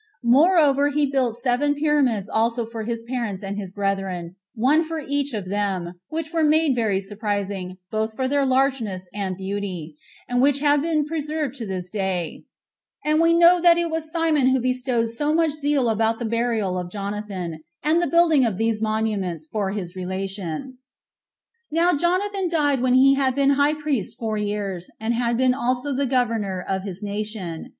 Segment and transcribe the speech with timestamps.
[0.23, 5.31] Moreover, he built seven pyramids also for his parents and his brethren, one for each
[5.35, 9.95] of them, which were made very surprising, both for their largeness and beauty,
[10.27, 12.41] and which have been preserved to this day;
[13.05, 16.79] and we know that it was Simon who bestowed so much zeal about the burial
[16.79, 20.89] of Jonathan, and the building of these monuments for his relations.
[21.69, 25.53] Now Jonathan died when he had been high priest four years 13 and had been
[25.53, 27.69] also the governor of his nation.